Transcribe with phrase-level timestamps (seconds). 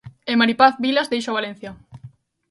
[0.31, 1.71] E Mari Paz Vilas deixa o Valencia.